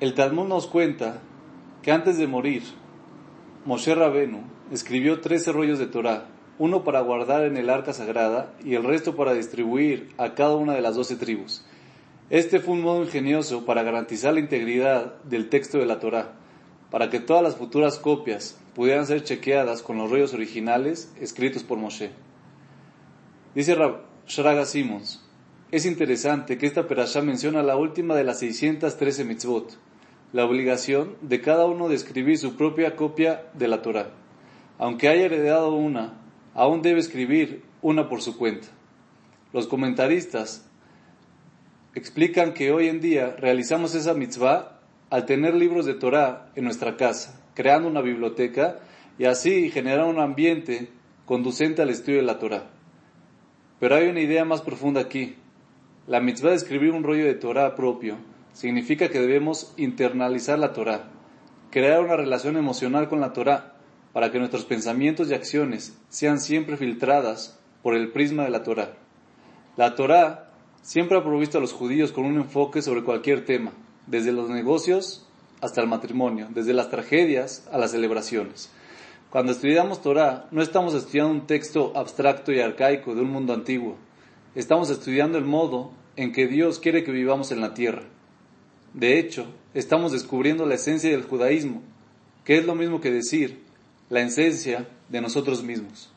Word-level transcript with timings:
El 0.00 0.14
Talmud 0.14 0.48
nos 0.48 0.66
cuenta 0.66 1.20
que 1.82 1.92
antes 1.92 2.16
de 2.16 2.26
morir, 2.26 2.62
Moshe 3.66 3.94
Rabenu 3.94 4.40
escribió 4.72 5.20
13 5.20 5.52
rollos 5.52 5.78
de 5.78 5.88
Torah, 5.88 6.28
uno 6.58 6.84
para 6.84 7.02
guardar 7.02 7.44
en 7.44 7.58
el 7.58 7.68
arca 7.68 7.92
sagrada 7.92 8.54
y 8.64 8.76
el 8.76 8.84
resto 8.84 9.14
para 9.14 9.34
distribuir 9.34 10.08
a 10.16 10.32
cada 10.32 10.56
una 10.56 10.72
de 10.72 10.80
las 10.80 10.96
doce 10.96 11.16
tribus. 11.16 11.66
Este 12.30 12.60
fue 12.60 12.72
un 12.72 12.80
modo 12.80 13.02
ingenioso 13.02 13.66
para 13.66 13.82
garantizar 13.82 14.32
la 14.32 14.40
integridad 14.40 15.16
del 15.24 15.50
texto 15.50 15.76
de 15.76 15.84
la 15.84 15.98
Torah, 15.98 16.32
para 16.90 17.10
que 17.10 17.20
todas 17.20 17.42
las 17.42 17.56
futuras 17.56 17.98
copias 17.98 18.58
pudieran 18.74 19.06
ser 19.06 19.22
chequeadas 19.22 19.82
con 19.82 19.98
los 19.98 20.10
rollos 20.10 20.32
originales 20.32 21.12
escritos 21.20 21.62
por 21.62 21.76
Moshe. 21.76 22.10
Dice 23.54 23.76
Shraga 24.26 24.64
Simons, 24.64 25.22
es 25.70 25.84
interesante 25.84 26.56
que 26.56 26.66
esta 26.66 26.88
perashá 26.88 27.20
menciona 27.20 27.62
la 27.62 27.76
última 27.76 28.14
de 28.16 28.24
las 28.24 28.38
613 28.38 29.24
mitzvot, 29.24 29.78
la 30.32 30.44
obligación 30.44 31.16
de 31.22 31.40
cada 31.40 31.66
uno 31.66 31.88
de 31.88 31.96
escribir 31.96 32.38
su 32.38 32.56
propia 32.56 32.96
copia 32.96 33.46
de 33.54 33.68
la 33.68 33.82
Torah. 33.82 34.10
Aunque 34.78 35.08
haya 35.08 35.26
heredado 35.26 35.74
una, 35.74 36.14
aún 36.54 36.82
debe 36.82 37.00
escribir 37.00 37.62
una 37.82 38.08
por 38.08 38.22
su 38.22 38.36
cuenta. 38.36 38.68
Los 39.52 39.66
comentaristas 39.66 40.68
explican 41.94 42.54
que 42.54 42.70
hoy 42.70 42.88
en 42.88 43.00
día 43.00 43.34
realizamos 43.38 43.94
esa 43.94 44.14
mitzvah 44.14 44.80
al 45.10 45.26
tener 45.26 45.54
libros 45.54 45.86
de 45.86 45.94
Torah 45.94 46.52
en 46.54 46.64
nuestra 46.64 46.96
casa, 46.96 47.42
creando 47.54 47.88
una 47.88 48.00
biblioteca 48.00 48.78
y 49.18 49.24
así 49.24 49.70
generar 49.70 50.06
un 50.06 50.20
ambiente 50.20 50.90
conducente 51.26 51.82
al 51.82 51.90
estudio 51.90 52.18
de 52.18 52.26
la 52.26 52.38
Torah. 52.38 52.70
Pero 53.80 53.96
hay 53.96 54.08
una 54.08 54.20
idea 54.20 54.44
más 54.44 54.62
profunda 54.62 55.00
aquí. 55.00 55.34
La 56.06 56.20
mitzvah 56.20 56.50
de 56.50 56.56
escribir 56.56 56.92
un 56.92 57.02
rollo 57.02 57.24
de 57.24 57.34
Torah 57.34 57.74
propio 57.74 58.16
significa 58.52 59.08
que 59.08 59.20
debemos 59.20 59.72
internalizar 59.76 60.58
la 60.58 60.72
Torah, 60.72 61.10
crear 61.70 62.00
una 62.00 62.16
relación 62.16 62.56
emocional 62.56 63.08
con 63.08 63.20
la 63.20 63.32
Torah, 63.32 63.74
para 64.12 64.32
que 64.32 64.38
nuestros 64.38 64.64
pensamientos 64.64 65.30
y 65.30 65.34
acciones 65.34 65.96
sean 66.08 66.40
siempre 66.40 66.76
filtradas 66.76 67.60
por 67.82 67.94
el 67.94 68.10
prisma 68.10 68.44
de 68.44 68.50
la 68.50 68.62
Torah. 68.62 68.94
La 69.76 69.94
Torah 69.94 70.50
siempre 70.82 71.16
ha 71.16 71.24
provisto 71.24 71.58
a 71.58 71.60
los 71.60 71.72
judíos 71.72 72.12
con 72.12 72.24
un 72.24 72.36
enfoque 72.36 72.82
sobre 72.82 73.04
cualquier 73.04 73.44
tema, 73.44 73.72
desde 74.06 74.32
los 74.32 74.50
negocios 74.50 75.28
hasta 75.60 75.80
el 75.80 75.86
matrimonio, 75.86 76.48
desde 76.50 76.72
las 76.72 76.90
tragedias 76.90 77.68
a 77.70 77.78
las 77.78 77.92
celebraciones. 77.92 78.70
Cuando 79.30 79.52
estudiamos 79.52 80.02
Torah, 80.02 80.48
no 80.50 80.60
estamos 80.60 80.94
estudiando 80.94 81.32
un 81.32 81.46
texto 81.46 81.92
abstracto 81.94 82.52
y 82.52 82.60
arcaico 82.60 83.14
de 83.14 83.22
un 83.22 83.30
mundo 83.30 83.52
antiguo. 83.52 83.96
Estamos 84.56 84.90
estudiando 84.90 85.38
el 85.38 85.44
modo 85.44 85.92
en 86.16 86.32
que 86.32 86.48
Dios 86.48 86.80
quiere 86.80 87.04
que 87.04 87.12
vivamos 87.12 87.52
en 87.52 87.60
la 87.60 87.72
tierra. 87.72 88.02
De 88.94 89.18
hecho, 89.18 89.46
estamos 89.74 90.12
descubriendo 90.12 90.66
la 90.66 90.74
esencia 90.74 91.10
del 91.10 91.22
judaísmo, 91.22 91.82
que 92.44 92.58
es 92.58 92.64
lo 92.64 92.74
mismo 92.74 93.00
que 93.00 93.10
decir 93.10 93.60
la 94.08 94.20
esencia 94.20 94.88
de 95.08 95.20
nosotros 95.20 95.62
mismos. 95.62 96.12